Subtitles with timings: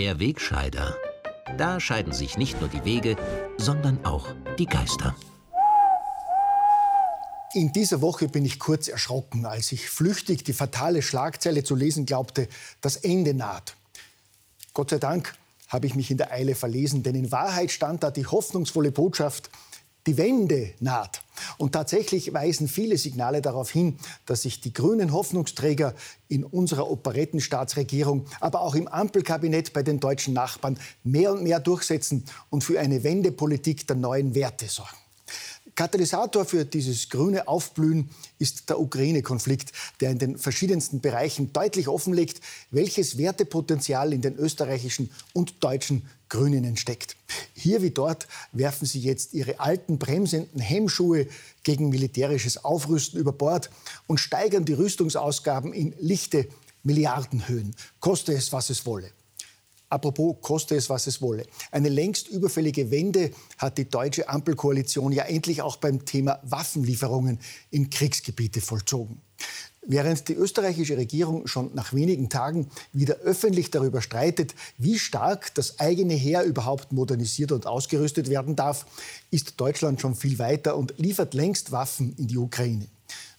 [0.00, 0.96] Der Wegscheider.
[1.58, 3.18] Da scheiden sich nicht nur die Wege,
[3.58, 4.28] sondern auch
[4.58, 5.14] die Geister.
[7.52, 12.06] In dieser Woche bin ich kurz erschrocken, als ich flüchtig die fatale Schlagzeile zu lesen
[12.06, 12.48] glaubte,
[12.80, 13.76] das Ende naht.
[14.72, 15.34] Gott sei Dank
[15.68, 19.50] habe ich mich in der Eile verlesen, denn in Wahrheit stand da die hoffnungsvolle Botschaft,
[20.06, 21.22] die Wende naht.
[21.58, 25.94] Und tatsächlich weisen viele Signale darauf hin, dass sich die grünen Hoffnungsträger
[26.28, 32.24] in unserer Operettenstaatsregierung, aber auch im Ampelkabinett bei den deutschen Nachbarn mehr und mehr durchsetzen
[32.50, 34.96] und für eine Wendepolitik der neuen Werte sorgen.
[35.74, 42.40] Katalysator für dieses grüne Aufblühen ist der Ukraine-Konflikt, der in den verschiedensten Bereichen deutlich offenlegt,
[42.70, 47.16] welches Wertepotenzial in den österreichischen und deutschen Grünen steckt.
[47.52, 51.26] Hier wie dort werfen sie jetzt ihre alten bremsenden Hemmschuhe
[51.62, 53.68] gegen militärisches Aufrüsten über Bord
[54.06, 56.48] und steigern die Rüstungsausgaben in lichte
[56.82, 59.10] Milliardenhöhen, koste es, was es wolle.
[59.90, 61.44] Apropos, koste es, was es wolle.
[61.72, 67.90] Eine längst überfällige Wende hat die deutsche Ampelkoalition ja endlich auch beim Thema Waffenlieferungen in
[67.90, 69.20] Kriegsgebiete vollzogen.
[69.82, 75.80] Während die österreichische Regierung schon nach wenigen Tagen wieder öffentlich darüber streitet, wie stark das
[75.80, 78.84] eigene Heer überhaupt modernisiert und ausgerüstet werden darf,
[79.30, 82.88] ist Deutschland schon viel weiter und liefert längst Waffen in die Ukraine.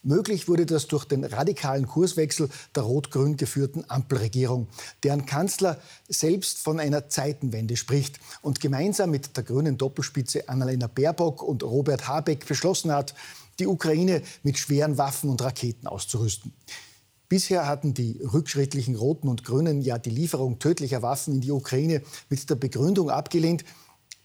[0.03, 4.67] Möglich wurde das durch den radikalen Kurswechsel der rot-grün geführten Ampelregierung,
[5.03, 11.44] deren Kanzler selbst von einer Zeitenwende spricht und gemeinsam mit der grünen Doppelspitze Annalena Baerbock
[11.44, 13.13] und Robert Habeck beschlossen hat,
[13.59, 16.52] die Ukraine mit schweren Waffen und Raketen auszurüsten.
[17.29, 22.02] Bisher hatten die rückschrittlichen Roten und Grünen ja die Lieferung tödlicher Waffen in die Ukraine
[22.27, 23.63] mit der Begründung abgelehnt,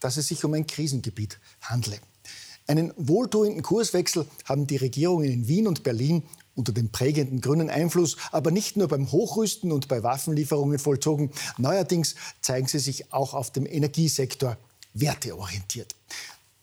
[0.01, 1.99] dass es sich um ein Krisengebiet handle.
[2.67, 6.25] Einen wohltuenden Kurswechsel haben die Regierungen in Wien und Berlin
[6.57, 11.31] unter dem prägenden grünen Einfluss, aber nicht nur beim Hochrüsten und bei Waffenlieferungen vollzogen.
[11.59, 14.57] Neuerdings zeigen sie sich auch auf dem Energiesektor
[14.95, 15.95] werteorientiert.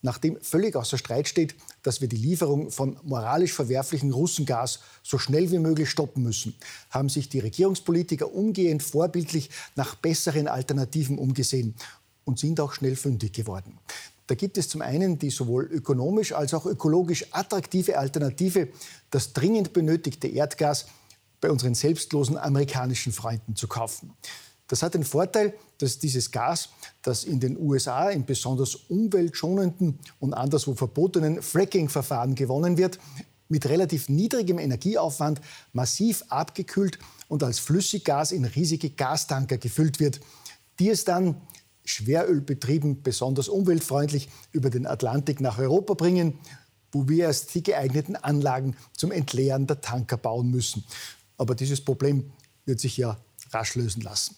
[0.01, 5.49] Nachdem völlig außer Streit steht, dass wir die Lieferung von moralisch verwerflichem Russengas so schnell
[5.51, 6.53] wie möglich stoppen müssen,
[6.89, 11.75] haben sich die Regierungspolitiker umgehend vorbildlich nach besseren Alternativen umgesehen
[12.25, 13.77] und sind auch schnell fündig geworden.
[14.33, 18.67] Da gibt es zum einen die sowohl ökonomisch als auch ökologisch attraktive Alternative,
[19.11, 20.87] das dringend benötigte Erdgas
[21.39, 24.11] bei unseren selbstlosen amerikanischen Freunden zu kaufen.
[24.67, 26.69] Das hat den Vorteil, dass dieses Gas,
[27.03, 32.97] das in den USA in besonders umweltschonenden und anderswo verbotenen Fracking-Verfahren gewonnen wird,
[33.49, 35.41] mit relativ niedrigem Energieaufwand
[35.73, 40.21] massiv abgekühlt und als Flüssiggas in riesige Gastanker gefüllt wird,
[40.79, 41.35] die es dann
[41.85, 46.39] Schwerölbetrieben besonders umweltfreundlich über den Atlantik nach Europa bringen,
[46.91, 50.83] wo wir erst die geeigneten Anlagen zum Entleeren der Tanker bauen müssen.
[51.37, 52.31] Aber dieses Problem
[52.65, 53.17] wird sich ja
[53.51, 54.35] rasch lösen lassen.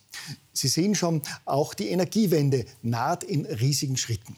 [0.54, 4.38] Sie sehen schon, auch die Energiewende naht in riesigen Schritten.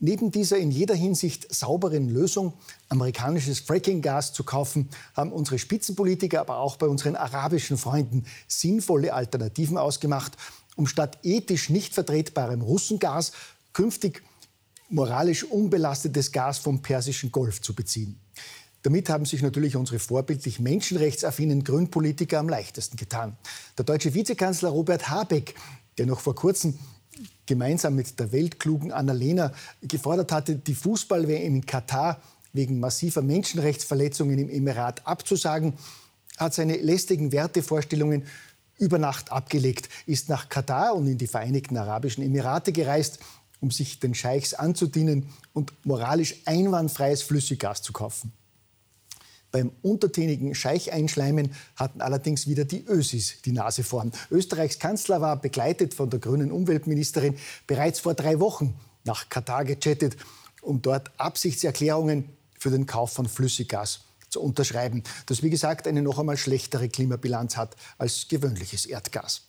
[0.00, 2.52] Neben dieser in jeder Hinsicht sauberen Lösung,
[2.88, 9.78] amerikanisches Fracking-Gas zu kaufen, haben unsere Spitzenpolitiker aber auch bei unseren arabischen Freunden sinnvolle Alternativen
[9.78, 10.36] ausgemacht
[10.76, 13.32] um statt ethisch nicht vertretbarem Russengas
[13.72, 14.22] künftig
[14.88, 18.20] moralisch unbelastetes Gas vom Persischen Golf zu beziehen.
[18.82, 23.36] Damit haben sich natürlich unsere vorbildlich menschenrechtsaffinen Grünpolitiker am leichtesten getan.
[23.78, 25.54] Der deutsche Vizekanzler Robert Habeck,
[25.96, 26.78] der noch vor kurzem
[27.46, 29.52] gemeinsam mit der weltklugen Annalena
[29.82, 32.20] gefordert hatte, die Fußball-WM in Katar
[32.52, 35.74] wegen massiver Menschenrechtsverletzungen im Emirat abzusagen,
[36.36, 38.24] hat seine lästigen Wertevorstellungen
[38.78, 43.18] über Nacht abgelegt, ist nach Katar und in die Vereinigten Arabischen Emirate gereist,
[43.60, 48.32] um sich den Scheichs anzudienen und moralisch einwandfreies Flüssiggas zu kaufen.
[49.54, 54.10] Beim untertänigen Scheich-Einschleimen hatten allerdings wieder die Ösis die Nase vorn.
[54.30, 57.36] Österreichs Kanzler war begleitet von der grünen Umweltministerin
[57.68, 58.74] bereits vor drei Wochen
[59.04, 60.16] nach Katar gechattet,
[60.60, 62.24] um dort Absichtserklärungen
[62.58, 64.00] für den Kauf von Flüssiggas
[64.34, 69.42] zu unterschreiben, das wie gesagt eine noch einmal schlechtere Klimabilanz hat als gewöhnliches Erdgas.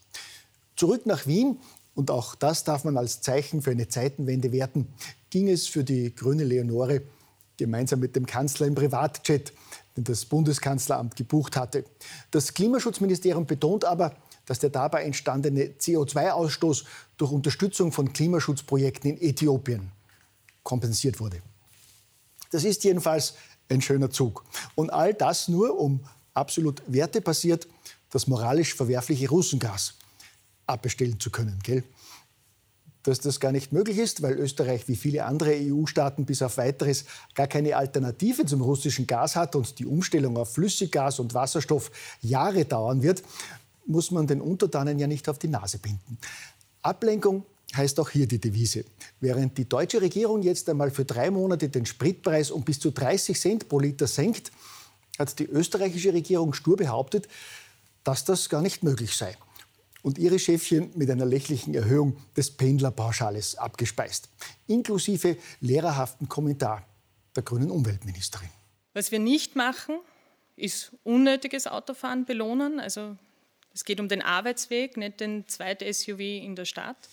[0.76, 1.60] Zurück nach Wien,
[1.96, 4.94] und auch das darf man als Zeichen für eine Zeitenwende werten,
[5.30, 7.02] ging es für die grüne Leonore
[7.58, 9.54] gemeinsam mit dem Kanzler im Privatjet,
[9.98, 11.86] den das Bundeskanzleramt gebucht hatte.
[12.32, 14.16] Das Klimaschutzministerium betont aber,
[14.46, 16.84] dass der dabei entstandene CO2-Ausstoß
[17.18, 19.92] durch Unterstützung von Klimaschutzprojekten in Äthiopien
[20.64, 21.42] kompensiert wurde.
[22.52, 23.36] Das ist jedenfalls
[23.70, 24.44] ein schöner Zug.
[24.76, 26.02] Und all das nur, um
[26.34, 27.68] absolut wertebasiert
[28.12, 29.96] das moralisch verwerfliche Russengas
[30.68, 31.60] abbestellen zu können.
[31.64, 31.84] Gell?
[33.04, 37.06] Dass das gar nicht möglich ist, weil Österreich wie viele andere EU-Staaten bis auf weiteres
[37.36, 41.92] gar keine Alternative zum russischen Gas hat und die Umstellung auf Flüssiggas und Wasserstoff
[42.22, 43.22] Jahre dauern wird,
[43.86, 46.18] muss man den Untertanen ja nicht auf die Nase binden.
[46.82, 48.86] Ablenkung heißt auch hier die Devise.
[49.20, 53.40] Während die deutsche Regierung jetzt einmal für drei Monate den Spritpreis um bis zu 30
[53.40, 54.52] Cent pro Liter senkt,
[55.18, 57.28] hat die österreichische Regierung stur behauptet,
[58.04, 59.36] dass das gar nicht möglich sei.
[60.02, 64.30] Und ihre Chefchen mit einer lächerlichen Erhöhung des Pendlerpauschales abgespeist.
[64.68, 66.86] Inklusive lehrerhaften Kommentar
[67.36, 68.50] der grünen Umweltministerin.
[68.94, 69.96] Was wir nicht machen,
[70.56, 72.80] ist unnötiges Autofahren belohnen.
[72.80, 73.18] Also
[73.74, 77.10] es geht um den Arbeitsweg, nicht den zweiten SUV in der Stadt.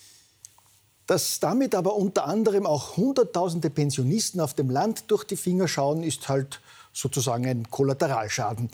[1.07, 6.03] Dass damit aber unter anderem auch Hunderttausende Pensionisten auf dem Land durch die Finger schauen,
[6.03, 6.61] ist halt
[6.93, 8.71] sozusagen ein Kollateralschaden.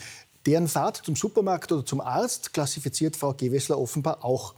[0.46, 4.54] Deren Fahrt zum Supermarkt oder zum Arzt klassifiziert Frau Gewessler offenbar auch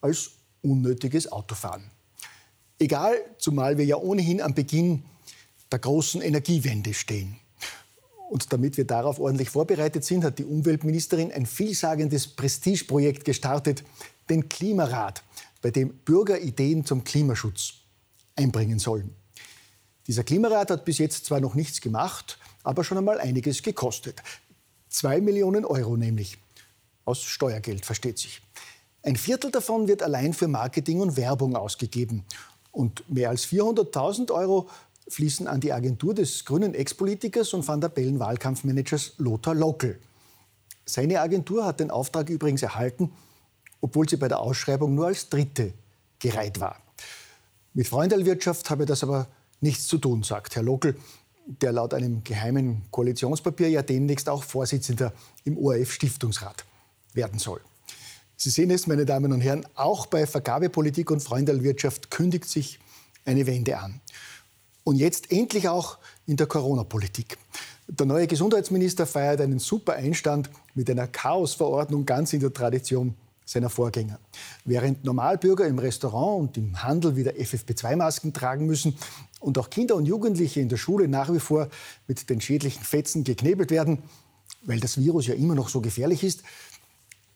[0.00, 0.30] als
[0.62, 1.90] unnötiges Autofahren.
[2.78, 5.04] Egal, zumal wir ja ohnehin am Beginn
[5.70, 7.36] der großen Energiewende stehen.
[8.30, 13.82] Und damit wir darauf ordentlich vorbereitet sind, hat die Umweltministerin ein vielsagendes Prestigeprojekt gestartet,
[14.28, 15.22] den Klimarat,
[15.60, 17.74] bei dem Bürger Ideen zum Klimaschutz
[18.36, 19.14] einbringen sollen.
[20.06, 24.22] Dieser Klimarat hat bis jetzt zwar noch nichts gemacht, aber schon einmal einiges gekostet.
[24.88, 26.38] Zwei Millionen Euro nämlich.
[27.04, 28.42] Aus Steuergeld, versteht sich.
[29.02, 32.24] Ein Viertel davon wird allein für Marketing und Werbung ausgegeben.
[32.72, 34.68] Und mehr als 400.000 Euro
[35.08, 39.98] fließen an die Agentur des grünen Ex-Politikers und Van der Bellen Wahlkampfmanagers Lothar Lockel.
[40.84, 43.12] Seine Agentur hat den Auftrag übrigens erhalten,
[43.80, 45.72] obwohl sie bei der Ausschreibung nur als Dritte
[46.18, 46.76] gereiht war.
[47.72, 49.28] Mit Freundelwirtschaft habe das aber
[49.60, 50.96] nichts zu tun, sagt Herr Lockel,
[51.46, 55.12] der laut einem geheimen Koalitionspapier ja demnächst auch Vorsitzender
[55.44, 56.64] im ORF-Stiftungsrat
[57.14, 57.60] werden soll.
[58.36, 62.78] Sie sehen es, meine Damen und Herren, auch bei Vergabepolitik und Freundelwirtschaft kündigt sich
[63.24, 64.00] eine Wende an.
[64.82, 67.36] Und jetzt endlich auch in der Corona-Politik.
[67.86, 73.14] Der neue Gesundheitsminister feiert einen super Einstand mit einer Chaosverordnung ganz in der Tradition
[73.50, 74.20] seiner Vorgänger.
[74.64, 78.96] Während Normalbürger im Restaurant und im Handel wieder FFP2-Masken tragen müssen
[79.40, 81.68] und auch Kinder und Jugendliche in der Schule nach wie vor
[82.06, 84.04] mit den schädlichen Fetzen geknebelt werden,
[84.62, 86.44] weil das Virus ja immer noch so gefährlich ist,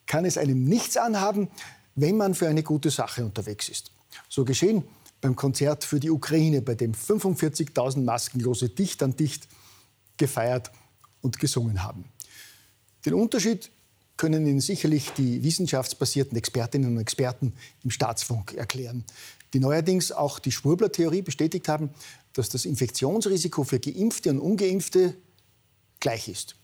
[0.06, 1.48] kann es einem nichts anhaben,
[1.96, 3.90] wenn man für eine gute Sache unterwegs ist.
[4.28, 4.84] So geschehen
[5.20, 9.48] beim Konzert für die Ukraine, bei dem 45.000 Maskenlose dicht an dicht
[10.16, 10.70] gefeiert
[11.22, 12.04] und gesungen haben.
[13.04, 13.70] Den Unterschied
[14.24, 19.04] können Ihnen sicherlich die wissenschaftsbasierten Expertinnen und Experten im Staatsfunk erklären,
[19.52, 21.90] die neuerdings auch die Schwurbler-Theorie bestätigt haben,
[22.32, 25.14] dass das Infektionsrisiko für Geimpfte und Ungeimpfte
[26.00, 26.56] gleich ist.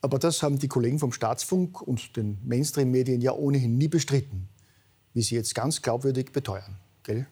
[0.00, 4.48] Aber das haben die Kollegen vom Staatsfunk und den Mainstream-Medien ja ohnehin nie bestritten,
[5.12, 6.78] wie sie jetzt ganz glaubwürdig beteuern.
[7.02, 7.26] Gell?